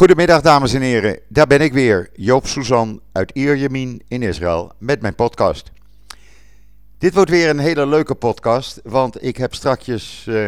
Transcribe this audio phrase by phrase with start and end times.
[0.00, 5.00] Goedemiddag dames en heren, daar ben ik weer, Joop Suzan uit Ierjemien in Israël met
[5.00, 5.70] mijn podcast.
[6.98, 10.46] Dit wordt weer een hele leuke podcast, want ik heb strakjes uh,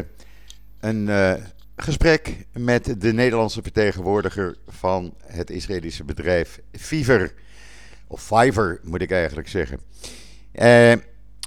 [0.80, 1.33] een uh,
[1.77, 7.34] gesprek met de Nederlandse vertegenwoordiger van het Israëlische bedrijf Fiverr.
[8.06, 9.80] Of Fiverr moet ik eigenlijk zeggen.
[10.54, 10.90] Uh,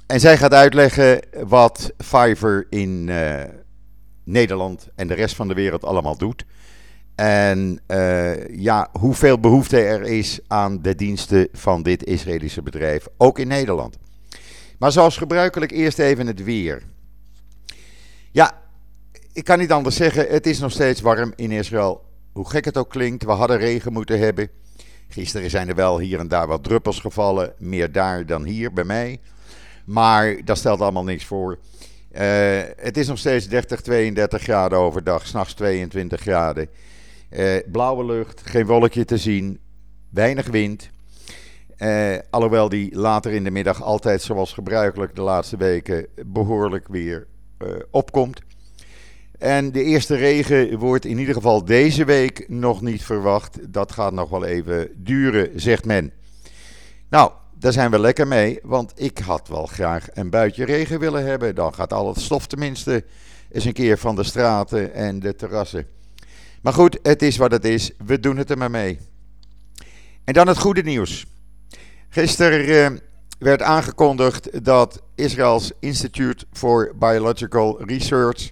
[0.06, 3.10] en zij gaat uitleggen wat Fiverr in
[4.24, 6.44] Nederland en de rest van de wereld allemaal doet.
[7.16, 13.38] En uh, ja, hoeveel behoefte er is aan de diensten van dit Israëlische bedrijf, ook
[13.38, 13.96] in Nederland.
[14.78, 16.82] Maar zoals gebruikelijk eerst even het weer.
[18.30, 18.62] Ja,
[19.32, 22.04] ik kan niet anders zeggen, het is nog steeds warm in Israël.
[22.32, 24.48] Hoe gek het ook klinkt, we hadden regen moeten hebben.
[25.08, 28.84] Gisteren zijn er wel hier en daar wat druppels gevallen, meer daar dan hier bij
[28.84, 29.20] mij.
[29.84, 31.58] Maar dat stelt allemaal niks voor.
[32.12, 32.20] Uh,
[32.76, 36.68] het is nog steeds 30, 32 graden overdag, s'nachts 22 graden.
[37.30, 39.60] Uh, blauwe lucht, geen wolkje te zien,
[40.10, 40.90] weinig wind.
[41.78, 47.26] Uh, alhoewel die later in de middag altijd zoals gebruikelijk de laatste weken behoorlijk weer
[47.58, 48.40] uh, opkomt.
[49.38, 53.72] En de eerste regen wordt in ieder geval deze week nog niet verwacht.
[53.72, 56.12] Dat gaat nog wel even duren, zegt men.
[57.08, 61.24] Nou, daar zijn we lekker mee, want ik had wel graag een buitje regen willen
[61.24, 61.54] hebben.
[61.54, 63.04] Dan gaat al het stof tenminste
[63.50, 65.95] eens een keer van de straten en de terrassen.
[66.66, 67.90] Maar goed, het is wat het is.
[68.06, 68.98] We doen het er maar mee.
[70.24, 71.26] En dan het goede nieuws.
[72.08, 72.98] Gisteren uh,
[73.38, 78.50] werd aangekondigd dat Israëls Institute for Biological Research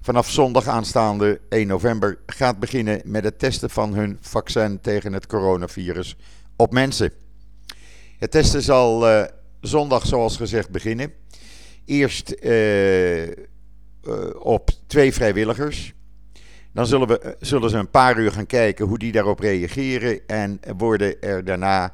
[0.00, 5.26] vanaf zondag aanstaande 1 november gaat beginnen met het testen van hun vaccin tegen het
[5.26, 6.16] coronavirus
[6.56, 7.12] op mensen.
[8.18, 9.24] Het testen zal uh,
[9.60, 11.12] zondag, zoals gezegd, beginnen.
[11.84, 13.28] Eerst uh,
[14.38, 15.96] op twee vrijwilligers.
[16.72, 20.20] Dan zullen, we, zullen ze een paar uur gaan kijken hoe die daarop reageren.
[20.26, 21.92] En worden er daarna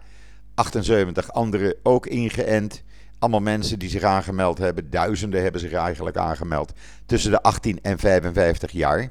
[0.55, 2.83] 78 anderen ook ingeënt.
[3.19, 4.91] Allemaal mensen die zich aangemeld hebben.
[4.91, 6.73] Duizenden hebben zich eigenlijk aangemeld.
[7.07, 9.11] Tussen de 18 en 55 jaar.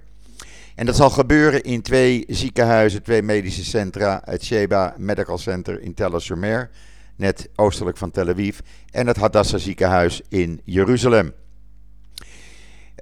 [0.75, 4.21] En dat zal gebeuren in twee ziekenhuizen, twee medische centra.
[4.25, 6.69] Het Sheba Medical Center in Tel Assomer,
[7.15, 8.59] net oostelijk van Tel Aviv.
[8.91, 11.33] En het Hadassah ziekenhuis in Jeruzalem.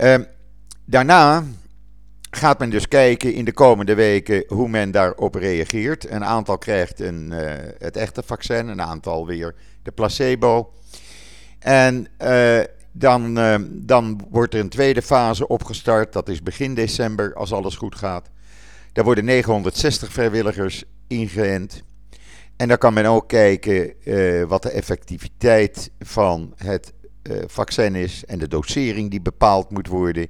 [0.01, 0.15] Uh,
[0.85, 1.43] daarna
[2.31, 6.09] gaat men dus kijken in de komende weken hoe men daarop reageert.
[6.09, 10.73] Een aantal krijgt een, uh, het echte vaccin, een aantal weer de placebo.
[11.59, 12.59] En uh,
[12.91, 17.75] dan, uh, dan wordt er een tweede fase opgestart, dat is begin december als alles
[17.75, 18.29] goed gaat.
[18.93, 21.83] Daar worden 960 vrijwilligers ingeënt.
[22.55, 23.93] En dan kan men ook kijken
[24.47, 26.93] wat de effectiviteit van het
[27.45, 30.27] vaccin is en de dosering die bepaald moet worden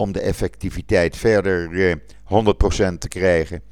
[0.00, 1.96] om de effectiviteit verder uh, eh,
[2.94, 3.62] 100% te krijgen.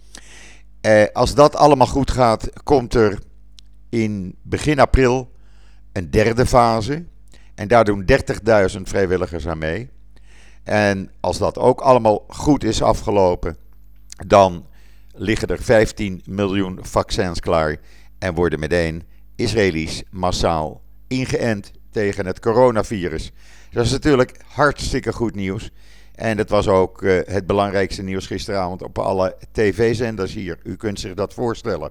[0.82, 3.18] Uh, als dat allemaal goed gaat, komt er
[3.88, 5.30] in begin april
[5.92, 7.04] een derde fase.
[7.54, 8.04] En daar doen
[8.76, 9.90] 30.000 vrijwilligers aan mee.
[10.64, 13.56] En als dat ook allemaal goed is afgelopen,
[14.26, 14.66] dan
[15.14, 17.76] liggen er 15 miljoen vaccins klaar.
[18.18, 19.02] En worden meteen
[19.36, 23.32] Israëli's massaal ingeënt tegen het coronavirus.
[23.70, 25.70] Dat is natuurlijk hartstikke goed nieuws.
[26.18, 30.58] En dat was ook uh, het belangrijkste nieuws gisteravond op alle tv-zenders hier.
[30.62, 31.90] U kunt zich dat voorstellen.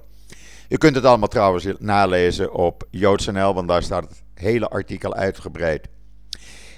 [0.70, 5.88] U kunt het allemaal trouwens nalezen op JoodsNL, want daar staat het hele artikel uitgebreid.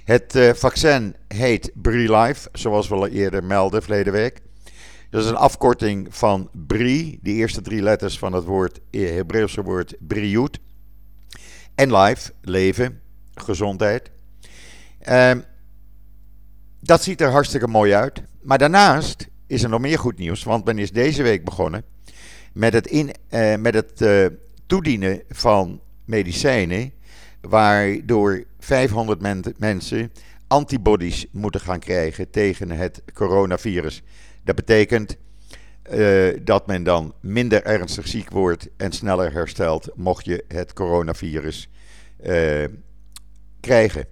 [0.04, 4.42] Het uh, vaccin heet BriLife, zoals we al eerder melden verleden week.
[5.10, 9.64] Dat is een afkorting van Bri, de eerste drie letters van het woord, eh, Hebreeuwse
[9.64, 10.60] woord Briut.
[11.76, 13.02] En life, leven,
[13.34, 14.12] gezondheid.
[15.10, 15.32] Uh,
[16.90, 18.22] dat ziet er hartstikke mooi uit.
[18.42, 21.84] Maar daarnaast is er nog meer goed nieuws, want men is deze week begonnen
[22.54, 24.26] met het, in, uh, met het uh,
[24.66, 26.92] toedienen van medicijnen,
[27.42, 30.12] waardoor 500 men mensen
[30.48, 34.04] antibodies moeten gaan krijgen tegen het coronavirus.
[34.44, 35.18] Dat betekent
[35.92, 41.70] uh, dat men dan minder ernstig ziek wordt en sneller herstelt, mocht je het coronavirus
[43.60, 44.06] krijgen.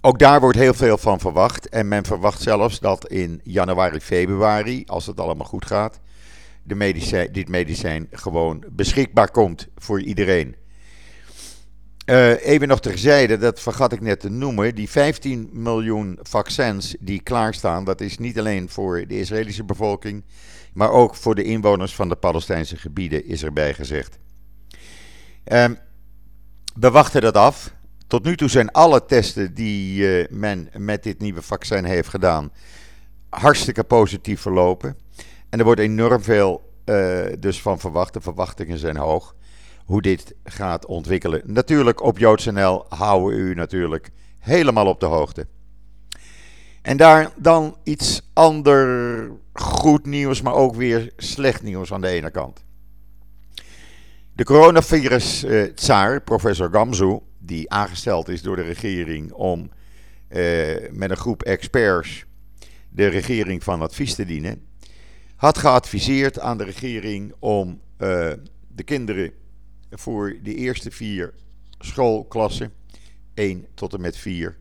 [0.00, 1.68] Ook daar wordt heel veel van verwacht.
[1.68, 6.00] En men verwacht zelfs dat in januari, februari, als het allemaal goed gaat,
[6.62, 10.56] de medicijn, dit medicijn gewoon beschikbaar komt voor iedereen.
[12.06, 14.74] Uh, even nog terzijde, dat vergat ik net te noemen.
[14.74, 20.24] Die 15 miljoen vaccins die klaarstaan, dat is niet alleen voor de Israëlische bevolking,
[20.72, 24.18] maar ook voor de inwoners van de Palestijnse gebieden, is erbij gezegd.
[25.46, 25.64] Uh,
[26.74, 27.76] we wachten dat af.
[28.08, 32.52] Tot nu toe zijn alle testen die uh, men met dit nieuwe vaccin heeft gedaan
[33.28, 34.96] hartstikke positief verlopen.
[35.48, 38.12] En er wordt enorm veel uh, dus van verwacht.
[38.12, 39.34] De verwachtingen zijn hoog.
[39.84, 41.42] Hoe dit gaat ontwikkelen.
[41.44, 45.46] Natuurlijk op JoodsNL houden we u natuurlijk helemaal op de hoogte.
[46.82, 52.30] En daar dan iets ander goed nieuws, maar ook weer slecht nieuws aan de ene
[52.30, 52.64] kant.
[54.32, 57.18] De coronavirus-tsaar, professor Gamzu,
[57.48, 59.70] die aangesteld is door de regering om
[60.28, 62.24] uh, met een groep experts
[62.88, 64.66] de regering van advies te dienen,
[65.36, 68.32] had geadviseerd aan de regering om uh,
[68.68, 69.32] de kinderen
[69.90, 71.34] voor de eerste vier
[71.78, 72.72] schoolklassen,
[73.34, 74.56] 1 tot en met 4,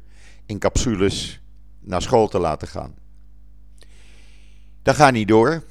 [0.45, 1.41] in capsules
[1.79, 2.95] naar school te laten gaan.
[4.81, 5.63] Dat gaat niet door,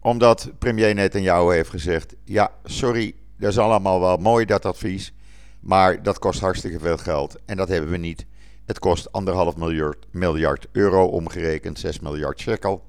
[0.00, 5.12] omdat premier Netanyahu heeft gezegd: ja, sorry, dat is allemaal wel mooi dat advies,
[5.62, 8.26] maar dat kost hartstikke veel geld en dat hebben we niet.
[8.66, 12.84] Het kost anderhalf miljard, miljard euro omgerekend, 6 miljard shekel.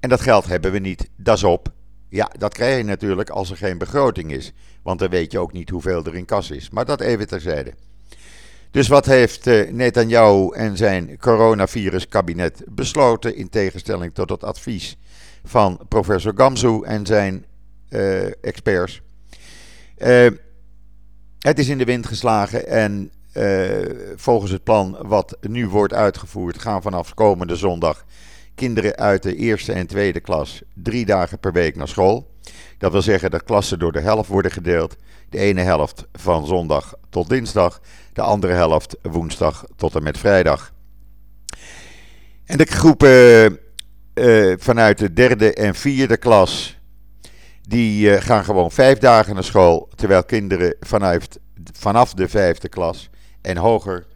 [0.00, 1.72] En dat geld hebben we niet, dat is op.
[2.08, 4.52] Ja, dat krijg je natuurlijk als er geen begroting is,
[4.82, 6.70] want dan weet je ook niet hoeveel er in kas is.
[6.70, 7.74] Maar dat even terzijde.
[8.70, 14.96] Dus wat heeft uh, Netanyahu en zijn coronavirus-kabinet besloten in tegenstelling tot het advies
[15.44, 17.44] van professor Gamzu en zijn
[17.88, 19.02] uh, experts?
[19.98, 20.26] Uh,
[21.40, 23.10] het is in de wind geslagen en
[24.16, 28.04] volgens het plan wat nu wordt uitgevoerd gaan vanaf komende zondag
[28.60, 32.30] kinderen uit de eerste en tweede klas drie dagen per week naar school.
[32.78, 34.96] Dat wil zeggen dat klassen door de helft worden gedeeld.
[35.30, 37.80] De ene helft van zondag tot dinsdag,
[38.12, 40.72] de andere helft woensdag tot en met vrijdag.
[42.44, 43.58] En de groepen
[44.14, 46.79] uh, vanuit de derde en vierde klas,
[47.70, 51.40] die uh, gaan gewoon vijf dagen naar school, terwijl kinderen vanuit,
[51.72, 54.06] vanaf de vijfde klas en hoger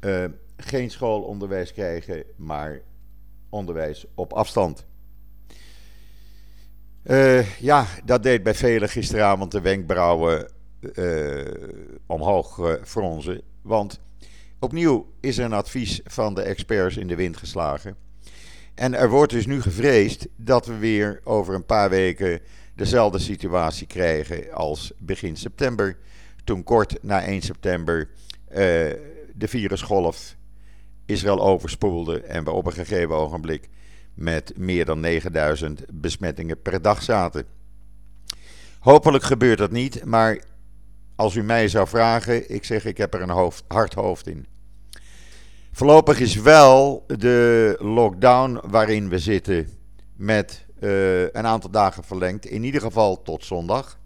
[0.00, 0.24] uh,
[0.56, 2.80] geen schoolonderwijs krijgen, maar
[3.48, 4.86] onderwijs op afstand.
[7.04, 10.50] Uh, ja, dat deed bij velen gisteravond de wenkbrauwen
[12.06, 13.40] omhoog fronzen.
[13.62, 14.00] Want
[14.58, 17.96] opnieuw is er een advies van de experts in de wind geslagen.
[18.74, 22.40] En er wordt dus nu gevreesd dat we weer over een paar weken
[22.74, 25.96] dezelfde situatie krijgen als begin september.
[26.44, 28.08] Toen kort na 1 september
[29.34, 30.36] de virusgolf
[31.06, 33.68] Israël overspoelde en we op een gegeven ogenblik
[34.14, 37.44] met meer dan 9000 besmettingen per dag zaten.
[38.78, 40.44] Hopelijk gebeurt dat niet, maar
[41.16, 44.46] als u mij zou vragen, ik zeg ik heb er een hoofd, hard hoofd in.
[45.72, 49.68] Voorlopig is wel de lockdown waarin we zitten
[50.16, 53.98] met uh, een aantal dagen verlengd, in ieder geval tot zondag.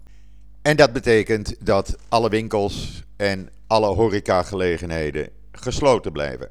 [0.61, 6.49] En dat betekent dat alle winkels en alle horecagelegenheden gesloten blijven.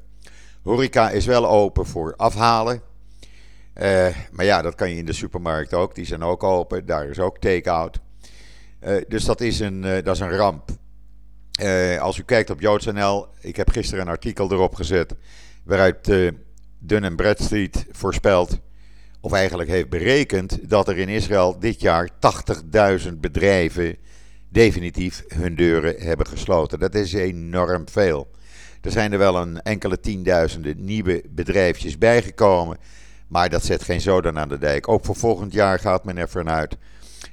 [0.63, 2.81] Horeca is wel open voor afhalen.
[3.75, 5.95] Uh, maar ja, dat kan je in de supermarkt ook.
[5.95, 6.85] Die zijn ook open.
[6.85, 7.99] Daar is ook take-out.
[8.81, 10.69] Uh, dus dat is een, dat is een ramp.
[11.99, 15.15] als u kijkt op JoodsNL, ik heb gisteren een artikel erop gezet.
[15.63, 16.11] waaruit
[16.79, 18.59] Dun Bradstreet voorspelt.
[19.21, 20.69] Of eigenlijk heeft berekend.
[20.69, 22.09] dat er in Israël dit jaar
[23.07, 23.97] 80.000 bedrijven.
[24.49, 26.79] definitief hun deuren hebben gesloten.
[26.79, 28.27] Dat is enorm veel.
[28.81, 32.77] Er zijn er wel een enkele tienduizenden nieuwe bedrijfjes bijgekomen.
[33.27, 34.87] Maar dat zet geen zoden aan de dijk.
[34.87, 36.77] Ook voor volgend jaar gaat men ervan uit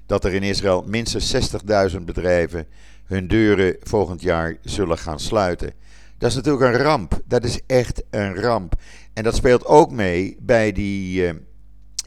[0.07, 1.53] dat er in Israël minstens
[1.93, 2.67] 60.000 bedrijven
[3.05, 5.73] hun deuren volgend jaar zullen gaan sluiten.
[6.19, 7.21] Dat is natuurlijk een ramp.
[7.25, 8.75] Dat is echt een ramp.
[9.13, 11.31] En dat speelt ook mee bij die uh,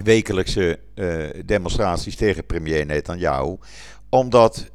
[0.03, 3.57] wekelijkse uh, demonstraties tegen premier Netanyahu.
[4.09, 4.71] Omdat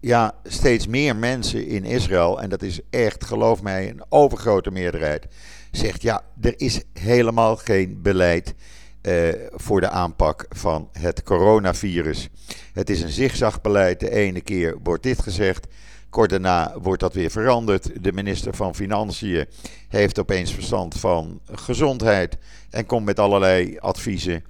[0.00, 5.26] ja, steeds meer mensen in Israël, en dat is echt, geloof mij, een overgrote meerderheid,
[5.70, 8.54] zegt ja, er is helemaal geen beleid
[9.02, 12.28] uh, voor de aanpak van het coronavirus.
[12.72, 14.00] Het is een zigzagbeleid.
[14.00, 15.66] De ene keer wordt dit gezegd,
[16.10, 18.04] kort daarna wordt dat weer veranderd.
[18.04, 19.46] De minister van Financiën
[19.88, 22.38] heeft opeens verstand van gezondheid
[22.70, 24.44] en komt met allerlei adviezen.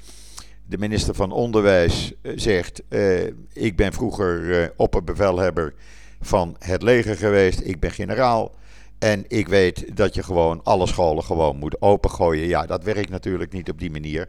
[0.67, 5.75] De minister van Onderwijs eh, zegt: uh, Ik ben vroeger uh, opperbevelhebber
[6.21, 8.55] van het leger geweest, ik ben generaal.
[8.99, 12.47] En ik weet dat je gewoon alle scholen gewoon moet opengooien.
[12.47, 14.29] Ja, dat werkt natuurlijk niet op die manier.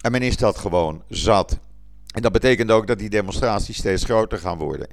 [0.00, 1.58] En men is dat gewoon zat.
[2.14, 4.88] En dat betekent ook dat die demonstraties steeds groter gaan worden.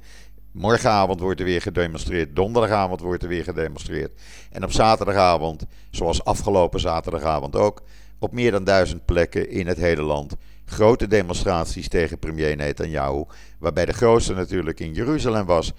[0.54, 2.36] Morgenavond wordt er weer gedemonstreerd.
[2.36, 4.20] Donderdagavond wordt er weer gedemonstreerd.
[4.50, 7.82] En op zaterdagavond, zoals afgelopen zaterdagavond ook,
[8.18, 13.24] op meer dan duizend plekken in het hele land grote demonstraties tegen premier Netanyahu.
[13.58, 15.72] Waarbij de grootste natuurlijk in Jeruzalem was,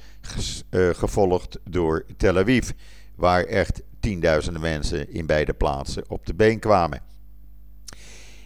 [0.70, 2.70] uh, gevolgd door Tel Aviv.
[3.15, 7.01] Waar echt tienduizenden mensen in beide plaatsen op de been kwamen.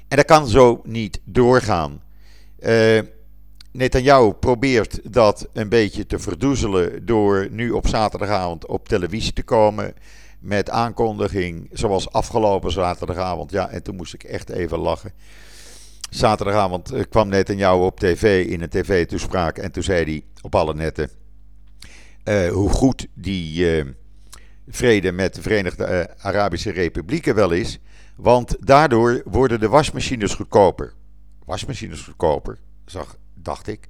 [0.08, 2.04] En dat kan zo niet doorgaan.
[2.60, 3.00] Uh,
[3.72, 9.94] Netanyahu probeert dat een beetje te verdoezelen door nu op zaterdagavond op televisie te komen
[10.40, 13.52] met aankondiging zoals afgelopen zaterdagavond.
[13.52, 15.14] Ja, en toen moest ik echt even lachen.
[16.10, 20.74] Zaterdagavond eh, kwam Netanyahu op tv in een tv-toespraak en toen zei hij op alle
[20.74, 21.10] netten
[22.24, 23.86] uh, hoe goed die uh,
[24.68, 27.80] vrede met de Verenigde Arabische Republieken wel is.
[28.16, 30.94] Want daardoor worden de wasmachines goedkoper.
[31.46, 33.88] Wasmachines goedkoper, zag, dacht ik.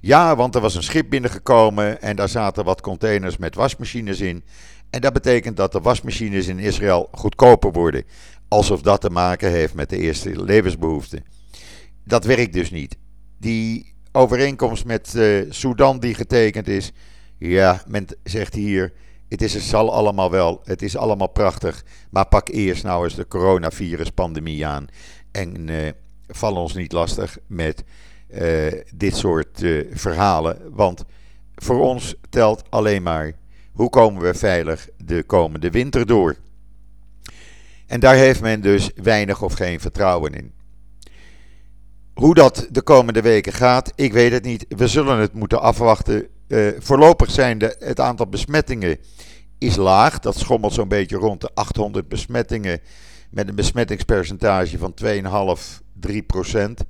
[0.00, 4.44] Ja, want er was een schip binnengekomen en daar zaten wat containers met wasmachines in.
[4.90, 8.04] En dat betekent dat de wasmachines in Israël goedkoper worden.
[8.48, 11.24] Alsof dat te maken heeft met de eerste levensbehoeften.
[12.04, 12.96] Dat werkt dus niet.
[13.38, 16.92] Die overeenkomst met uh, Sudan die getekend is.
[17.38, 18.92] Ja, men zegt hier.
[19.28, 20.60] Het, is, het zal allemaal wel.
[20.64, 21.84] Het is allemaal prachtig.
[22.10, 24.86] Maar pak eerst nou eens de coronavirus-pandemie aan.
[25.30, 25.90] En uh,
[26.28, 27.84] val ons niet lastig met
[28.42, 29.62] uh, dit soort
[29.92, 30.58] verhalen.
[30.70, 31.04] Want
[31.54, 33.32] voor ons telt alleen maar
[33.72, 36.36] hoe komen we veilig de komende winter door?
[37.86, 40.52] En daar heeft men dus weinig of geen vertrouwen in.
[42.14, 44.66] Hoe dat de komende weken gaat, ik weet het niet.
[44.68, 46.26] We zullen het moeten afwachten.
[46.48, 48.98] Uh, voorlopig zijn de, het aantal besmettingen
[49.58, 50.18] is laag.
[50.18, 52.80] Dat schommelt zo'n beetje rond de 800 besmettingen
[53.30, 56.84] met een besmettingspercentage van 2,5, 3 procent.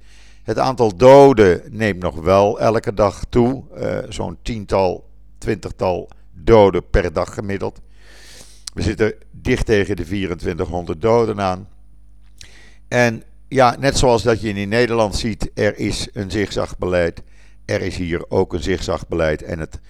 [0.44, 3.64] Het aantal doden neemt nog wel elke dag toe.
[3.76, 5.08] Uh, zo'n tiental,
[5.38, 7.80] twintigtal doden per dag gemiddeld.
[8.74, 11.68] We zitten dicht tegen de 2400 doden aan.
[12.88, 17.22] En ja, net zoals dat je in Nederland ziet, er is een zigzagbeleid.
[17.64, 19.42] Er is hier ook een zigzagbeleid.
[19.42, 19.80] En het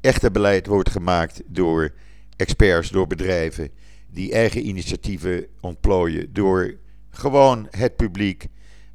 [0.00, 1.92] echte beleid wordt gemaakt door
[2.36, 3.70] experts, door bedrijven
[4.10, 6.32] die eigen initiatieven ontplooien.
[6.32, 6.74] Door
[7.10, 8.46] gewoon het publiek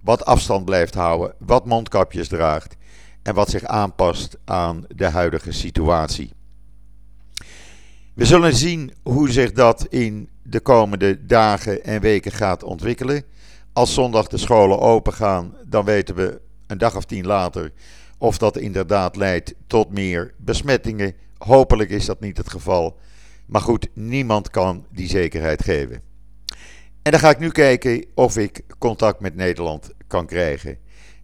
[0.09, 2.75] wat afstand blijft houden, wat mondkapjes draagt
[3.21, 6.31] en wat zich aanpast aan de huidige situatie.
[8.13, 13.23] We zullen zien hoe zich dat in de komende dagen en weken gaat ontwikkelen.
[13.73, 17.71] Als zondag de scholen open gaan, dan weten we een dag of tien later
[18.17, 21.13] of dat inderdaad leidt tot meer besmettingen.
[21.37, 22.97] Hopelijk is dat niet het geval.
[23.45, 26.01] Maar goed, niemand kan die zekerheid geven.
[27.01, 30.77] En dan ga ik nu kijken of ik contact met Nederland kan krijgen.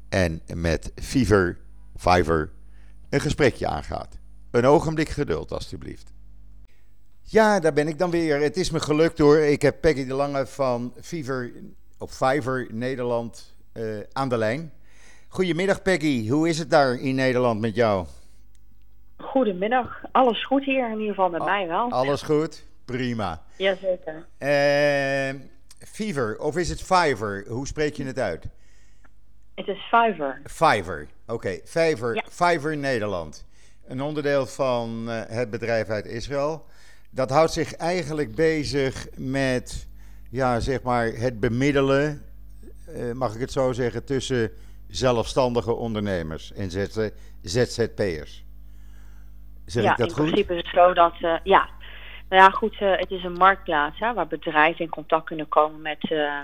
[0.10, 1.58] En met Fever,
[1.98, 2.52] Fiverr
[3.10, 4.18] een gesprekje aangaat.
[4.52, 6.14] Een ogenblik geduld, alstublieft.
[7.22, 8.42] Ja, daar ben ik dan weer.
[8.42, 9.38] Het is me gelukt hoor.
[9.38, 11.52] Ik heb Peggy de Lange van Fever
[11.98, 14.72] op Fiverr Nederland uh, aan de lijn.
[15.28, 18.06] Goedemiddag Peggy, hoe is het daar in Nederland met jou?
[19.18, 21.92] Goedemiddag, alles goed hier, in ieder geval met mij wel.
[21.92, 23.42] Alles goed, prima.
[23.58, 24.26] Jazeker.
[24.40, 25.42] Uh,
[25.78, 27.46] Fever, of is het Fiverr?
[27.48, 28.46] Hoe spreek je het uit?
[29.56, 30.42] Het is Fiverr.
[30.44, 31.34] Fiverr, oké.
[31.34, 31.62] Okay.
[31.66, 32.24] Fiverr, ja.
[32.30, 33.46] Fiverr Nederland.
[33.88, 36.66] Een onderdeel van uh, het bedrijf uit Israël
[37.16, 39.88] dat houdt zich eigenlijk bezig met,
[40.32, 42.22] ja, zeg maar, het bemiddelen,
[42.90, 44.52] uh, mag ik het zo zeggen, tussen
[44.88, 46.72] zelfstandige ondernemers en
[47.42, 48.44] ZZP'ers.
[49.66, 50.26] Zeg ja, ik dat in goed?
[50.26, 51.70] principe is het zo dat, uh, ja,
[52.30, 55.82] nou ja, goed, uh, het is een marktplaats hè, waar bedrijven in contact kunnen komen
[55.82, 56.40] met uh,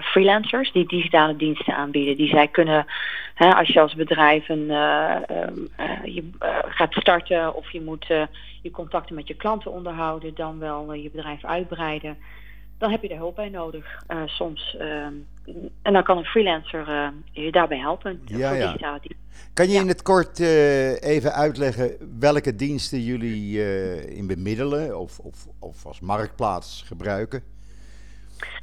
[0.00, 2.16] freelancers die digitale diensten aanbieden.
[2.16, 2.86] Die zij kunnen,
[3.34, 6.30] hè, als je als bedrijf een, uh, uh, je
[6.68, 8.06] gaat starten of je moet
[8.62, 12.16] je contacten met je klanten onderhouden, dan wel je bedrijf uitbreiden,
[12.78, 14.76] dan heb je er hulp bij nodig soms.
[15.82, 18.22] en dan kan een freelancer je daarbij helpen.
[18.24, 19.00] Ja, ja.
[19.54, 19.80] Kan je ja.
[19.80, 20.38] in het kort
[21.00, 23.64] even uitleggen welke diensten jullie
[24.14, 27.58] in bemiddelen of, of, of als marktplaats gebruiken?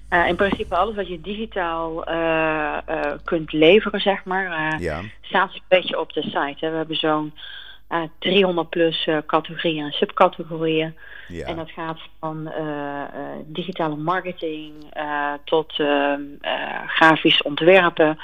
[0.09, 5.01] Uh, in principe alles wat je digitaal uh, uh, kunt leveren, zeg maar, ja.
[5.21, 6.57] staat een beetje op de site.
[6.59, 6.69] Hè.
[6.69, 7.33] We hebben zo'n
[8.19, 10.95] 300 plus categorieën en subcategorieën.
[11.27, 11.45] Ja.
[11.45, 12.51] En dat gaat van
[13.45, 14.73] digitale marketing
[15.43, 15.73] tot
[16.87, 18.19] grafisch ontwerpen,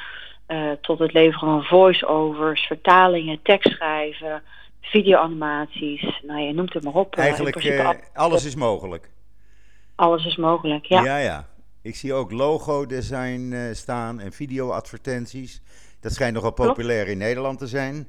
[0.81, 4.41] tot het leveren van voice-overs, vertalingen, tekstschrijven,
[4.81, 6.21] videoanimaties.
[6.21, 7.15] Nou, je noemt het maar op.
[7.15, 9.09] Eigenlijk alles is mogelijk.
[9.95, 11.03] Alles is mogelijk, ja.
[11.03, 11.47] Ja, ja.
[11.81, 15.61] Ik zie ook logo-design uh, staan en video-advertenties.
[15.99, 18.07] Dat schijnt nogal populair in Nederland te zijn.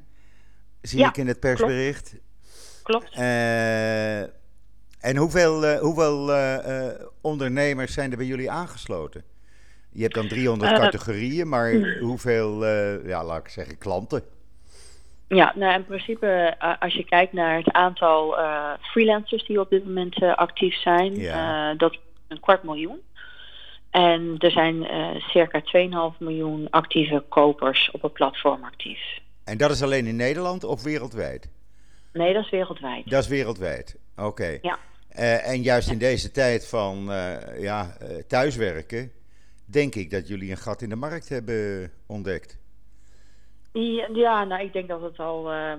[0.81, 2.09] Zie ja, ik in het persbericht.
[2.83, 3.05] Klopt.
[3.05, 3.19] klopt.
[3.19, 4.21] Uh,
[5.01, 6.33] en hoeveel, uh, hoeveel
[7.21, 9.25] ondernemers zijn er bij jullie aangesloten?
[9.91, 12.67] Je hebt dan 300 categorieën, maar hoeveel,
[13.07, 14.23] ja, laat ik zeggen, klanten?
[15.29, 18.37] Ja, nou in principe, als je kijkt naar het aantal
[18.81, 21.75] freelancers die op dit moment actief zijn, ja.
[21.75, 23.01] dat is een kwart miljoen.
[23.91, 24.87] En er zijn
[25.21, 25.63] circa
[26.13, 29.01] 2,5 miljoen actieve kopers op het platform actief.
[29.45, 31.49] En dat is alleen in Nederland of wereldwijd?
[32.13, 33.11] Nee, dat is wereldwijd.
[33.11, 34.59] Dat is wereldwijd, oké.
[34.63, 34.79] Ja.
[35.45, 37.05] en juist in deze tijd van
[37.59, 37.97] ja,
[38.29, 39.13] thuiswerken,
[39.65, 42.59] denk ik dat jullie een gat in de markt hebben ontdekt.
[44.13, 45.73] Ja, nou, ik denk dat het al uh,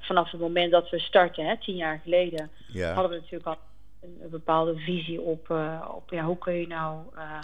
[0.00, 2.50] vanaf het moment dat we starten, hè, tien jaar geleden,
[2.94, 3.56] hadden we natuurlijk al
[4.02, 7.38] een, bepaalde visie op, uh, op ja, hoe kun je nou uh,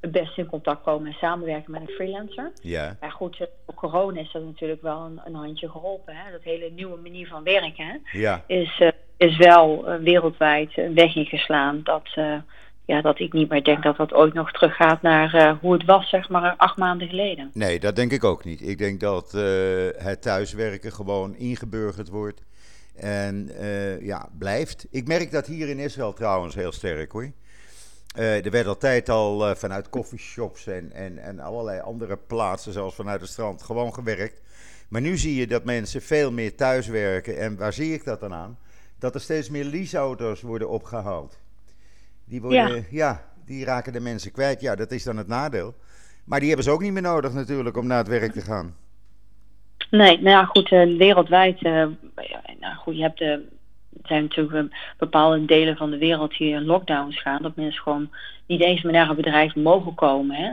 [0.00, 2.52] het beste in contact komen en samenwerken met een freelancer.
[2.62, 2.96] Ja.
[3.00, 6.16] Maar goed, voor corona is dat natuurlijk wel een, een handje geholpen.
[6.16, 6.30] Hè.
[6.30, 8.44] Dat hele nieuwe manier van werken hè, ja.
[8.46, 8.82] is,
[9.16, 12.08] is wel wereldwijd een weg ingeslaan dat
[12.84, 15.84] ja, dat ik niet meer denk dat dat ooit nog teruggaat naar uh, hoe het
[15.84, 17.50] was, zeg maar, acht maanden geleden.
[17.54, 18.68] Nee, dat denk ik ook niet.
[18.68, 19.42] Ik denk dat uh,
[19.96, 22.42] het thuiswerken gewoon ingeburgerd wordt
[22.96, 24.86] en uh, ja, blijft.
[24.90, 27.30] Ik merk dat hier in Israël trouwens heel sterk hoor.
[28.14, 33.30] er werd altijd al vanuit coffeeshops en, en, en allerlei andere plaatsen, zoals vanuit het
[33.30, 34.40] strand, gewoon gewerkt.
[34.88, 37.38] Maar nu zie je dat mensen veel meer thuiswerken.
[37.38, 38.58] En waar zie ik dat dan aan?
[38.98, 41.41] Dat er steeds meer leaseauto's worden opgehaald.
[42.32, 43.22] Die, worden, ja.
[43.44, 44.60] die raken de mensen kwijt.
[44.60, 45.74] Ja, dat is dan het nadeel.
[46.24, 48.76] Maar die hebben ze ook niet meer nodig natuurlijk om naar het werk te gaan.
[49.90, 51.62] Nee, nou ja, goed, uh, wereldwijd.
[51.62, 51.86] Uh,
[52.60, 53.50] nou goed, je hebt de.
[54.02, 57.42] Er zijn natuurlijk bepaalde delen van de wereld die in lockdowns gaan.
[57.42, 58.10] Dat mensen gewoon
[58.46, 60.36] niet eens meer naar een bedrijf mogen komen.
[60.36, 60.50] Hè?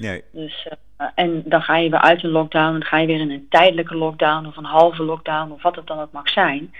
[0.00, 0.22] Nee.
[0.32, 0.68] Dus,
[1.14, 2.72] en dan ga je weer uit een lockdown.
[2.72, 5.86] Dan ga je weer in een tijdelijke lockdown of een halve lockdown of wat het
[5.86, 6.72] dan ook mag zijn.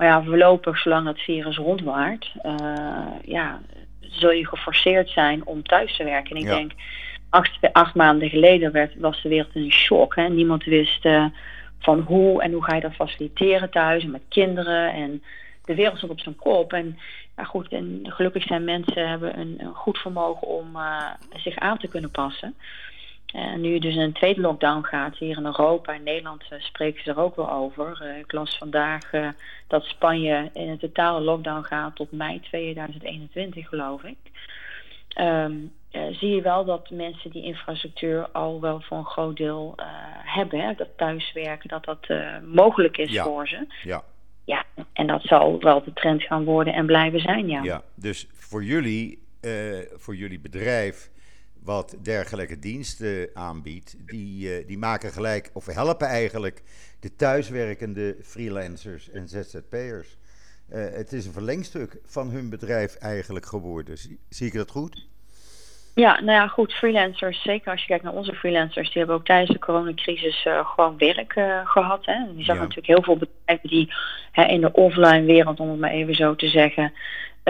[0.00, 3.60] Maar ja, voorlopig, zolang het virus rondwaart, uh, ja,
[4.00, 6.36] zul je geforceerd zijn om thuis te werken.
[6.36, 6.72] En ik denk,
[7.28, 10.14] acht, acht, maanden geleden werd, was de wereld in een shock.
[10.16, 10.28] Hè?
[10.28, 11.24] Niemand wist uh,
[11.78, 14.92] van hoe en hoe ga je dat faciliteren thuis en met kinderen.
[14.92, 15.22] En
[15.64, 16.72] de wereld stond op zijn kop.
[16.72, 16.98] En
[17.36, 21.02] ja, goed, en gelukkig zijn mensen hebben een, een goed vermogen om uh,
[21.36, 22.54] zich aan te kunnen passen.
[23.32, 27.10] En nu dus een tweede lockdown gaat hier in Europa, in Nederland uh, spreken ze
[27.10, 28.00] er ook wel over.
[28.02, 29.10] Uh, ik las vandaag
[29.66, 34.16] dat Spanje in een totale lockdown gaat tot mei 2021, geloof ik.
[35.20, 39.74] Um, zie je wel dat mensen die infrastructuur al wel voor een groot deel
[40.24, 40.60] hebben.
[40.60, 40.74] Hè?
[40.74, 42.08] Dat thuiswerken, dat dat
[42.44, 43.24] mogelijk is ja.
[43.24, 43.66] voor ze.
[43.82, 44.02] Ja.
[44.44, 47.62] Ja, en dat zal wel de trend gaan worden en blijven zijn, ja.
[47.62, 49.22] Ja, dus voor jullie,
[49.96, 51.10] voor jullie bedrijf
[51.64, 56.62] wat dergelijke diensten aanbiedt, die, uh, die maken gelijk, of helpen eigenlijk
[57.00, 60.16] de thuiswerkende freelancers en ZZP'ers.
[60.72, 63.98] Uh, het is een verlengstuk van hun bedrijf eigenlijk geworden.
[63.98, 65.08] Zie, zie, ik dat goed?
[65.94, 66.72] Ja, nou ja, goed.
[66.72, 70.66] Freelancers, zeker als je kijkt naar onze freelancers, die hebben ook tijdens de coronacrisis uh,
[70.66, 71.32] gewoon werk
[71.64, 72.06] gehad.
[72.06, 72.12] Hè.
[72.12, 72.60] Je zag ja.
[72.62, 73.92] natuurlijk heel veel bedrijven die
[74.32, 76.92] hè, in de offline wereld, om het maar even zo te zeggen,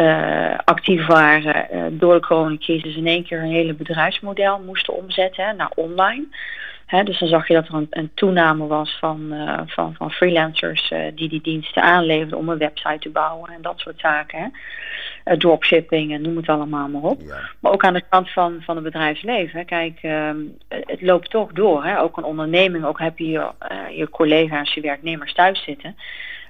[0.00, 5.44] uh, actief waren uh, door de coronacrisis in één keer een hele bedrijfsmodel moesten omzetten
[5.44, 6.24] hè, naar online.
[6.86, 10.10] Hè, dus dan zag je dat er een, een toename was van, uh, van, van
[10.10, 14.52] freelancers die die diensten aanleverden om een website te bouwen en dat soort zaken.
[15.24, 15.36] Hè.
[15.36, 17.20] dropshipping en noem het allemaal maar op.
[17.20, 17.38] Ja.
[17.60, 19.58] Maar ook aan de kant van, van het bedrijfsleven.
[19.58, 19.64] Hè.
[19.64, 19.98] Kijk,
[20.68, 21.84] het loopt toch door.
[21.84, 22.00] Hè.
[22.00, 23.50] Ook een onderneming, ook heb je je,
[23.96, 25.96] je collega's, je werknemers thuis zitten.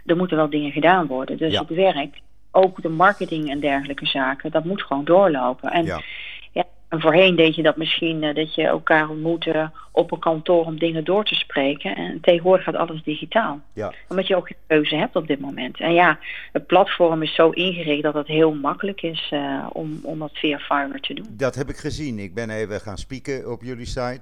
[0.07, 1.37] Er moeten wel dingen gedaan worden.
[1.37, 1.61] Dus Ja.
[1.61, 5.71] het werk ook de marketing en dergelijke zaken, dat moet gewoon doorlopen.
[5.71, 6.01] En, Ja.
[6.53, 10.65] ja, en voorheen deed je dat misschien, uh, dat je elkaar ontmoette op een kantoor
[10.65, 11.97] om dingen door te spreken.
[11.97, 13.61] En tegenwoordig gaat alles digitaal.
[13.73, 13.93] Ja.
[14.09, 15.81] Omdat je ook geen keuze hebt op dit moment.
[15.81, 16.19] En ja,
[16.53, 20.59] het platform is zo ingericht dat het heel makkelijk is uh, om, om dat via
[20.59, 21.27] Fiverr te doen.
[21.31, 22.19] Dat heb ik gezien.
[22.19, 24.21] Ik ben even gaan spieken op jullie site,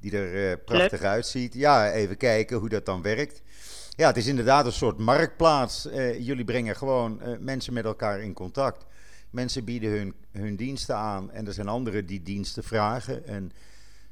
[0.00, 1.10] die er uh, prachtig Leuk.
[1.10, 1.54] uitziet.
[1.54, 3.42] Ja, even kijken hoe dat dan werkt.
[4.00, 5.86] Ja, het is inderdaad een soort marktplaats.
[5.86, 8.84] Uh, jullie brengen gewoon uh, mensen met elkaar in contact.
[9.30, 13.26] Mensen bieden hun, hun diensten aan en er zijn anderen die diensten vragen.
[13.26, 13.52] En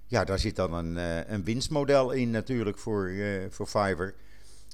[0.06, 3.12] ja, daar zit dan een, uh, een winstmodel in natuurlijk voor,
[3.50, 4.14] voor Fiverr.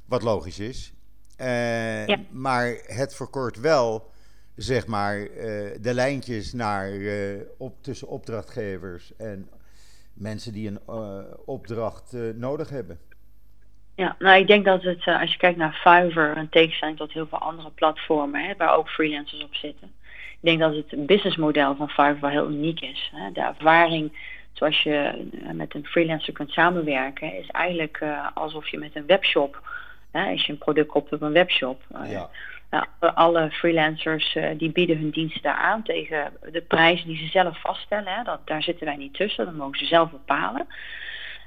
[0.06, 0.92] Wat logisch is.
[1.36, 2.18] Ja.
[2.30, 4.10] Maar het verkort wel,
[4.56, 5.16] zeg maar,
[5.80, 6.90] de lijntjes naar,
[7.58, 9.48] op, tussen opdrachtgevers en
[10.14, 10.80] mensen die een
[11.44, 12.98] opdracht nodig hebben.
[13.96, 17.12] Ja, nou ik denk dat het, uh, als je kijkt naar Fiverr, een tegenstelling tot
[17.12, 19.92] heel veel andere platformen, hè, waar ook freelancers op zitten.
[20.30, 23.10] Ik denk dat het businessmodel van Fiverr wel heel uniek is.
[23.14, 23.32] Hè.
[23.32, 24.12] De ervaring
[24.54, 29.06] zoals je uh, met een freelancer kunt samenwerken, is eigenlijk uh, alsof je met een
[29.06, 29.62] webshop,
[30.10, 31.82] hè, als je een product koopt op een webshop.
[32.70, 32.88] Ja.
[32.98, 38.12] alle freelancers die bieden hun diensten daar aan tegen de prijzen die ze zelf vaststellen.
[38.12, 38.22] Hè.
[38.22, 40.66] Dat, daar zitten wij niet tussen, dat mogen ze zelf bepalen.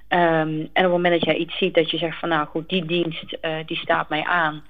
[0.10, 2.70] Um, en op het moment dat jij iets ziet dat je zegt van nou goed,
[2.70, 4.64] die dienst uh, die staat mij aan.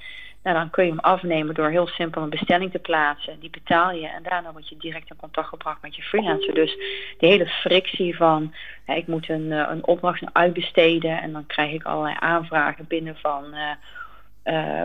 [0.43, 3.39] Nou, dan kun je hem afnemen door heel simpel een bestelling te plaatsen.
[3.39, 6.53] Die betaal je en daarna word je direct in contact gebracht met je freelancer.
[6.53, 6.75] Dus
[7.17, 8.53] de hele frictie van
[8.85, 13.59] ik moet een, een opdracht uitbesteden en dan krijg ik allerlei aanvragen binnen van uh,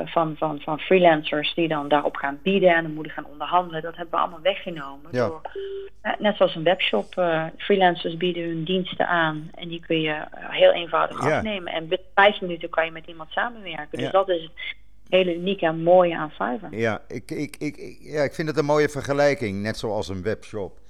[0.05, 3.83] van, van, van freelancers die dan daarop gaan bieden en dan moeten gaan onderhandelen.
[3.83, 5.11] Dat hebben we allemaal weggenomen.
[5.11, 5.27] Ja.
[5.27, 5.40] Door,
[6.03, 7.14] uh, net zoals een webshop.
[7.18, 11.72] Uh, freelancers bieden hun diensten aan en die kun je heel eenvoudig afnemen.
[11.72, 13.98] En binnen vijf minuten kan je met iemand samenwerken.
[13.98, 14.53] Dus dat is het
[15.09, 16.77] hele unieke en mooie aan Fiverr.
[16.77, 20.81] Ja ik, ik, ik, ja, ik vind het een mooie vergelijking, net zoals een webshop.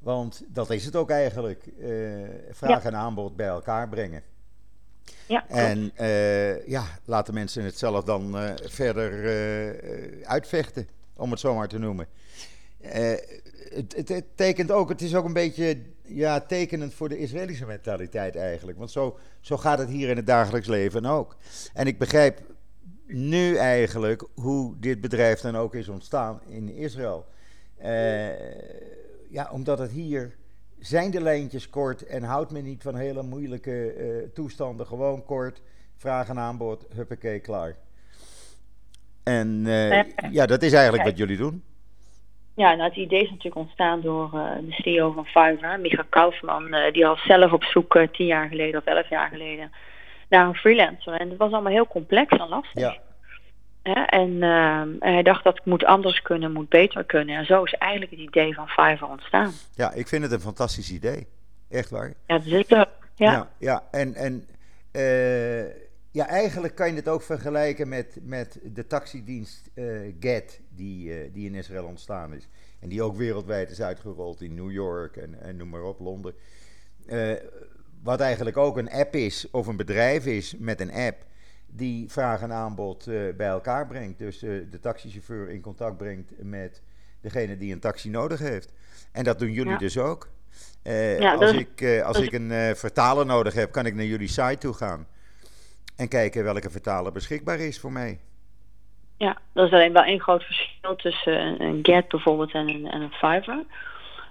[0.00, 1.64] Want dat is het ook eigenlijk.
[2.50, 4.22] vraag en aanbod bij elkaar brengen.
[5.28, 11.40] Ja, en uh, ja, laten mensen het zelf dan uh, verder uh, uitvechten, om het
[11.40, 12.06] zo maar te noemen.
[12.80, 17.66] Het, het, het, tekent ook, het is ook een beetje ja, tekenend voor de Israëlische
[17.66, 18.78] mentaliteit eigenlijk.
[18.78, 21.36] Want zo, zo gaat het hier in het dagelijks leven ook.
[21.74, 22.40] En ik begrijp
[23.06, 27.26] nu eigenlijk hoe dit bedrijf dan ook is ontstaan in Israël.
[29.28, 30.36] ja, omdat het hier
[30.80, 34.86] zijn de lijntjes kort en houdt men niet van hele moeilijke uh, toestanden.
[34.86, 35.62] Gewoon kort,
[35.96, 37.76] vraag en aanbod, huppakee, klaar.
[39.24, 41.62] En uh, ja, dat is eigenlijk wat jullie doen.
[42.54, 46.74] Ja, nou, het idee is natuurlijk ontstaan door uh, de CEO van Fiverr, Micha Kaufman.
[46.92, 49.70] die was zelf op zoek tien jaar geleden of elf jaar geleden
[50.28, 51.12] naar een freelancer.
[51.12, 52.80] En het was allemaal heel complex en lastig.
[52.82, 52.96] Ja.
[53.94, 57.36] En, uh, hij dacht dat het moet anders kunnen, moet beter kunnen.
[57.36, 59.52] En zo is eigenlijk het idee van Fiverr ontstaan.
[59.74, 61.26] Ja, ik vind het een fantastisch idee.
[61.70, 62.14] Echt waar.
[62.26, 62.88] Ja, zeker.
[63.14, 63.82] Ja, ja, ja.
[63.90, 64.46] en, en
[64.92, 65.66] uh,
[66.10, 71.32] ja, eigenlijk kan je het ook vergelijken met, met de taxidienst uh, Get, die, uh,
[71.32, 72.48] die in Israël ontstaan is.
[72.80, 76.34] En die ook wereldwijd is uitgerold in New York en, en noem maar op, Londen.
[78.02, 81.26] wat eigenlijk ook een app is, of een bedrijf is met een app
[81.70, 84.18] die vraag en aanbod uh, bij elkaar brengt.
[84.18, 86.82] Dus uh, de taxichauffeur in contact brengt met
[87.20, 88.72] degene die een taxi nodig heeft.
[89.12, 89.78] En dat doen jullie ja.
[89.78, 90.28] dus ook.
[90.84, 94.58] Uh, ja, als, ik, als ik een vertaler nodig heb, kan ik naar jullie site
[94.58, 95.06] toe gaan.
[95.96, 98.20] En kijken welke vertaler beschikbaar is voor mij.
[99.16, 103.00] Ja, dat is alleen wel één groot verschil tussen een Get bijvoorbeeld en een, en
[103.00, 103.64] een Fiverr.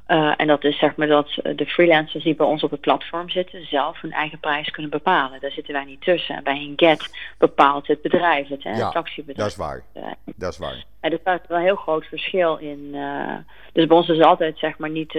[0.08, 3.30] Uh, en dat is zeg maar dat de freelancers die bij ons op het platform
[3.30, 5.40] zitten zelf hun eigen prijs kunnen bepalen.
[5.40, 6.36] Daar zitten wij niet tussen.
[6.36, 9.38] En bij een get bepaalt het bedrijf het, hè, ja, het taxibedrijf.
[9.38, 9.84] dat is waar.
[9.96, 10.84] Uh, dat is waar.
[11.00, 12.90] En er staat wel een heel groot verschil in.
[12.94, 13.36] Uh,
[13.74, 15.14] dus bij ons is altijd zeg maar niet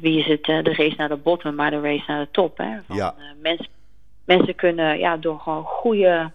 [0.00, 2.58] wie is het de race naar de bottom, maar de race naar de top.
[2.58, 3.14] Hè, van, ja.
[3.40, 3.66] mensen,
[4.24, 6.30] mensen kunnen ja, door gewoon goede,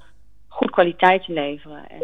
[0.48, 1.90] goed kwaliteit te leveren.
[1.90, 2.04] En,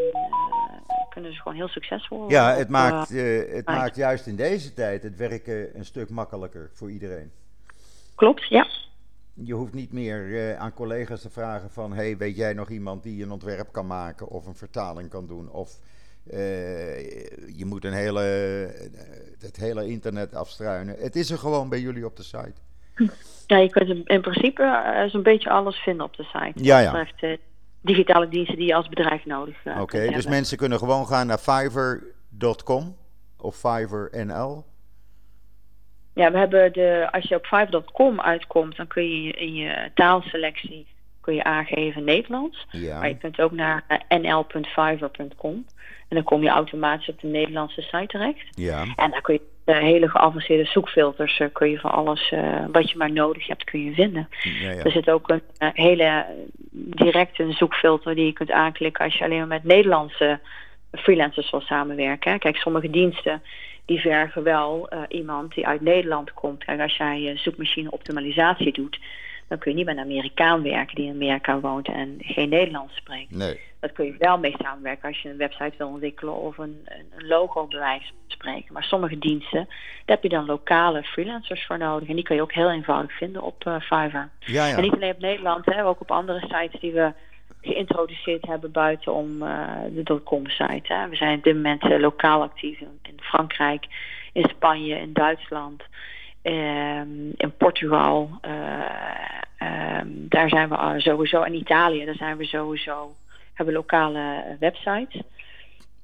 [1.17, 2.38] kunnen ze gewoon heel succesvol worden.
[2.38, 6.69] Ja, het, maakt, uh, het maakt juist in deze tijd het werken een stuk makkelijker
[6.73, 7.32] voor iedereen.
[8.15, 8.67] Klopt, ja.
[9.34, 11.93] Je hoeft niet meer uh, aan collega's te vragen van...
[11.93, 15.49] hey, weet jij nog iemand die een ontwerp kan maken of een vertaling kan doen?
[15.51, 15.80] Of
[16.32, 16.38] uh,
[17.58, 18.21] je moet een hele,
[19.39, 20.95] het hele internet afstruinen.
[20.99, 22.53] Het is er gewoon bij jullie op de site.
[23.47, 26.63] Ja, je kunt in principe zo'n beetje alles vinden op de site.
[26.63, 27.08] Ja, ja
[27.82, 29.76] digitale diensten die je als bedrijf nodig hebt.
[29.76, 32.96] Uh, Oké, dus mensen kunnen gewoon gaan naar fiverr.com
[33.38, 34.63] of Fiverr.nl.
[36.13, 40.88] Ja, we hebben de, als je op fiverr.com uitkomt, dan kun je in je taalselectie
[41.28, 42.68] kun je aangeven Nederlands.
[42.72, 43.00] Ja.
[43.00, 45.66] Maar je kunt ook naar uh, nl.fiverr.com.
[46.08, 48.48] En dan kom je automatisch op de Nederlandse site terecht.
[48.52, 48.82] Ja.
[48.96, 49.42] En daar kun je
[49.75, 53.84] hele geavanceerde zoekfilters uh, kun je van alles uh, wat je maar nodig hebt, kun
[53.84, 54.30] je vinden.
[54.41, 54.84] Ja, ja.
[54.84, 56.25] Er zit ook een uh, hele
[56.71, 60.39] directe zoekfilter die je kunt aanklikken als je alleen maar met Nederlandse
[60.91, 62.39] freelancers wil samenwerken.
[62.39, 63.41] Kijk, sommige diensten
[63.86, 66.63] die vergen wel iemand die uit Nederland komt.
[66.63, 68.99] Kijk, als jij zoekmachine optimalisatie doet,
[69.47, 72.95] dan kun je niet met een Amerikaan werken die in Amerika woont en geen Nederlands
[72.95, 73.32] spreekt.
[73.32, 73.60] Nee.
[73.88, 77.28] Dat kun je wel mee samenwerken als je een website wil ontwikkelen of een, een
[77.28, 78.73] logo bij wijze van spreken.
[78.73, 79.65] Maar sommige diensten,
[80.06, 82.10] daar heb je dan lokale freelancers voor nodig.
[82.10, 84.30] En die kun je ook heel eenvoudig vinden op uh, Fiverr.
[84.39, 84.76] Ja, ja.
[84.76, 87.13] En niet alleen op Nederland, hè, ook op andere sites die we
[87.62, 90.93] geïntroduceerd hebben buitenom uh, de .com-site.
[90.93, 91.10] Hè.
[91.10, 93.86] We zijn op dit moment uh, lokaal actief in, in Frankrijk,
[94.34, 95.84] in Spanje, in Duitsland...
[96.43, 101.43] Um, in Portugal, um, daar zijn we sowieso.
[101.43, 103.15] In Italië, daar zijn we sowieso.
[103.58, 105.22] Hebben lokale websites.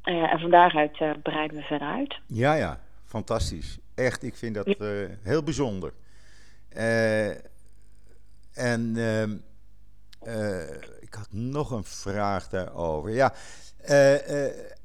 [0.05, 2.19] Uh, en van daaruit uh, breiden we verder uit.
[2.27, 3.79] Ja, ja, fantastisch.
[3.95, 4.75] Echt, ik vind dat
[5.23, 5.93] heel bijzonder.
[8.53, 9.31] en ehm,
[10.99, 13.11] ik had nog een vraag daarover.
[13.11, 13.33] Ja,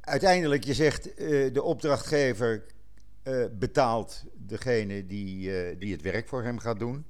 [0.01, 1.17] uiteindelijk, je zegt
[1.55, 2.63] de opdrachtgever
[3.29, 7.07] uh, betaalt degene die, uh, die het werk voor hem gaat doen.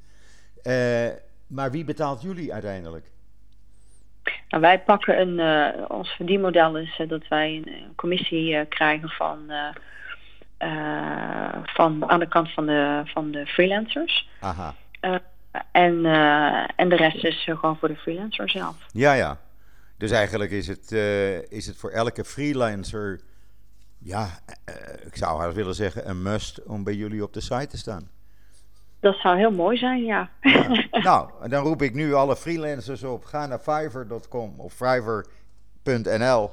[0.62, 1.08] Uh,
[1.46, 3.10] maar wie betaalt jullie uiteindelijk?
[4.48, 8.60] Nou, wij pakken een, uh, ons verdienmodel is uh, dat wij een, een commissie uh,
[8.68, 9.50] krijgen van,
[11.64, 14.28] van aan de kant van de, van de freelancers.
[14.40, 14.74] Aha.
[15.72, 16.04] en,
[16.76, 18.76] en de rest is gewoon voor de freelancer zelf.
[18.92, 19.38] Ja, ja.
[19.96, 20.92] Dus eigenlijk is het,
[21.50, 23.20] is het voor elke freelancer,
[23.98, 24.28] ja,
[25.06, 28.08] ik zou haast willen zeggen, een must om bij jullie op de site te staan.
[29.00, 30.30] Dat zou heel mooi zijn, ja.
[30.40, 30.86] ja.
[31.02, 33.24] Nou, dan roep ik nu alle freelancers op.
[33.24, 36.50] Ga naar fiverr.com of fiverr.nl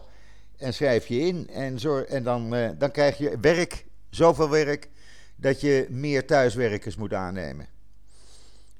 [0.57, 1.49] en schrijf je in.
[1.49, 4.89] En, zo, en dan, uh, dan krijg je werk, zoveel werk,
[5.35, 7.67] dat je meer thuiswerkers moet aannemen.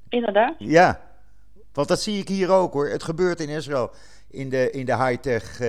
[0.08, 0.54] Inderdaad.
[0.58, 1.00] Ja,
[1.72, 2.88] want dat zie ik hier ook hoor.
[2.88, 3.90] Het gebeurt in Israël,
[4.30, 5.66] in de, in de high-tech uh,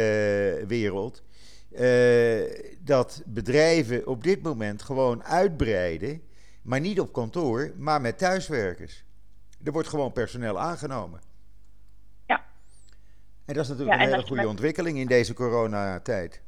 [0.68, 1.24] wereld.
[1.72, 2.42] Uh,
[2.80, 6.22] dat bedrijven op dit moment gewoon uitbreiden
[6.68, 9.04] maar niet op kantoor, maar met thuiswerkers.
[9.64, 11.20] Er wordt gewoon personeel aangenomen.
[12.26, 12.44] Ja.
[13.46, 14.46] En dat is natuurlijk een hele goede met...
[14.46, 16.42] ontwikkeling in deze coronatijd.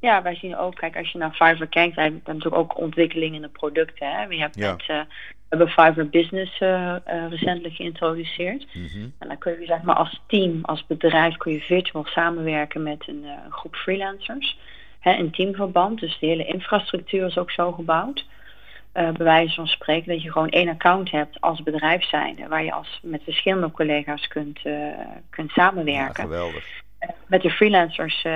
[0.00, 3.34] Ja, wij zien ook, kijk, als je naar Fiverr kijkt, wij hebben natuurlijk ook ontwikkeling
[3.34, 4.10] in de producten.
[4.10, 4.26] Hè.
[4.26, 4.72] We, hebben ja.
[4.72, 5.06] met, uh, we
[5.48, 8.66] hebben Fiverr Business uh, uh, recentelijk geïntroduceerd.
[8.72, 9.12] Mm -hmm.
[9.18, 13.08] En dan kun je zeg maar als team, als bedrijf, kun je virtueel samenwerken met
[13.08, 14.58] een groep freelancers.
[15.00, 18.26] Hè, in teamverband, dus de hele infrastructuur is ook zo gebouwd
[18.96, 22.64] uh, bij wijze van spreken, dat je gewoon één account hebt als bedrijf zijnde, waar
[22.64, 24.88] je als, met verschillende collega's kunt, uh,
[25.30, 26.22] kunt samenwerken.
[26.22, 26.84] Ja, geweldig.
[27.00, 28.26] Uh, met de freelancers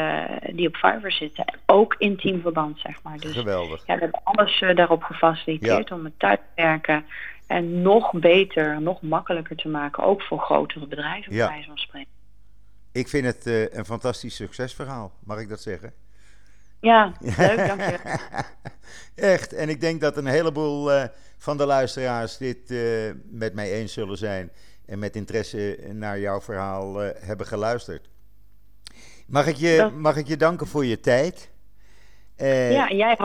[0.52, 3.18] die op Fiverr zitten, ook in teamverband, zeg maar.
[3.18, 3.86] Dus, geweldig.
[3.86, 5.96] Ja, we hebben alles daarop gefaciliteerd ja.
[5.96, 7.04] om het thuis te werken
[7.46, 11.46] en nog beter, nog makkelijker te maken, ook voor grotere bedrijven, ja.
[11.46, 12.10] bij wijze van spreken.
[12.92, 15.92] Ik vind het een fantastisch succesverhaal, mag ik dat zeggen?
[16.80, 17.98] Ja, leuk, dank je.
[19.14, 21.04] Echt, en ik denk dat een heleboel uh,
[21.38, 24.50] van de luisteraars dit uh, met mij eens zullen zijn
[24.86, 28.08] en met interesse naar jouw verhaal uh, hebben geluisterd.
[29.26, 31.50] Mag ik, je, mag ik je danken voor je tijd?
[32.36, 33.18] ja, jij,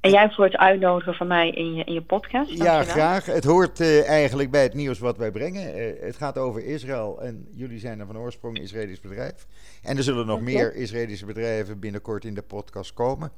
[0.00, 2.50] en jij voor het uitnodigen van mij in je, in je podcast.
[2.50, 3.26] Ja, graag.
[3.26, 5.78] Het hoort uh, eigenlijk bij het nieuws wat wij brengen.
[5.78, 9.46] Uh, het gaat over Israël en jullie zijn er van oorsprong een Israëlisch bedrijf.
[9.82, 13.32] En er zullen nog meer Israëlische bedrijven binnenkort in de podcast komen.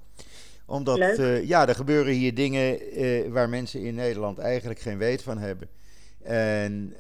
[0.67, 2.79] Omdat, uh, ja, er gebeuren hier dingen
[3.33, 5.69] waar mensen in Nederland eigenlijk geen weet van hebben.
[6.23, 6.97] En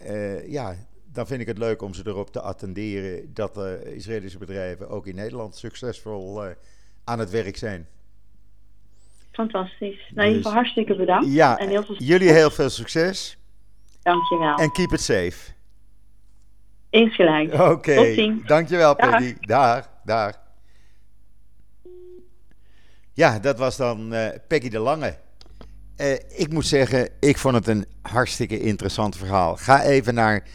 [0.46, 0.76] ja,
[1.12, 5.14] dan vind ik het leuk om ze erop te attenderen dat Israëlische bedrijven ook in
[5.14, 6.42] Nederland succesvol
[7.04, 7.86] aan het werk zijn.
[9.32, 10.10] Fantastisch.
[10.14, 11.32] Nou, in ieder geval hartstikke bedankt.
[11.32, 13.36] Ja, en heel veel jullie heel veel succes.
[14.02, 14.56] Dankjewel.
[14.56, 15.52] En keep it safe.
[16.90, 17.52] Insgelijks.
[17.52, 17.62] Oké.
[17.62, 17.96] Okay.
[17.96, 18.46] Tot ziens.
[18.46, 19.34] Dankjewel, Peggy.
[19.40, 19.88] Dag.
[20.04, 20.40] Dag.
[23.12, 25.16] Ja, dat was dan uh, Peggy de Lange.
[25.96, 29.56] Uh, ik moet zeggen, ik vond het een hartstikke interessant verhaal.
[29.56, 30.46] Ga even naar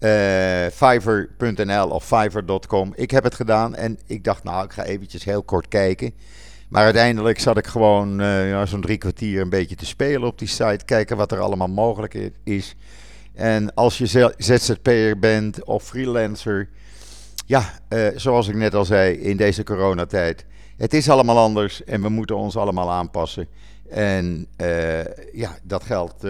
[0.00, 2.92] uh, fiverr.nl of fiverr.com.
[2.96, 6.14] Ik heb het gedaan en ik dacht, nou, ik ga eventjes heel kort kijken.
[6.72, 10.38] Maar uiteindelijk zat ik gewoon uh, ja, zo'n drie kwartier een beetje te spelen op
[10.38, 10.84] die site.
[10.84, 12.76] Kijken wat er allemaal mogelijk is.
[13.34, 16.68] En als je ZZP'er bent of freelancer.
[17.46, 20.46] Ja, uh, zoals ik net al zei, in deze coronatijd.
[20.76, 23.48] Het is allemaal anders en we moeten ons allemaal aanpassen.
[23.90, 26.26] En uh, ja, dat geldt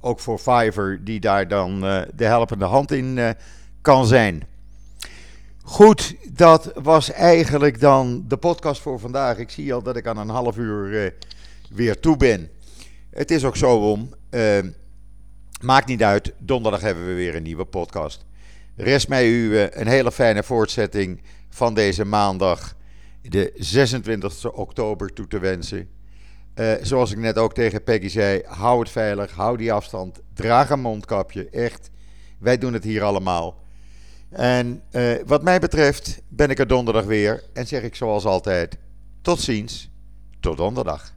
[0.00, 1.80] ook voor Fiverr, die daar dan
[2.14, 3.34] de helpende hand in
[3.80, 4.42] kan zijn.
[5.68, 9.38] Goed, dat was eigenlijk dan de podcast voor vandaag.
[9.38, 11.10] Ik zie al dat ik aan een half uur uh,
[11.70, 12.50] weer toe ben.
[13.10, 14.14] Het is ook zo om.
[14.30, 14.58] Uh,
[15.60, 18.24] maakt niet uit, donderdag hebben we weer een nieuwe podcast.
[18.76, 22.76] Rest mij u uh, een hele fijne voortzetting van deze maandag,
[23.22, 25.88] de 26 oktober, toe te wensen.
[26.82, 30.80] zoals ik net ook tegen Peggy zei, hou het veilig, hou die afstand, draag een
[30.80, 31.90] mondkapje, echt.
[32.38, 33.64] Wij doen het hier allemaal.
[34.30, 38.76] En uh, wat mij betreft ben ik er donderdag weer en zeg ik zoals altijd:
[39.22, 39.90] tot ziens,
[40.40, 41.15] tot donderdag.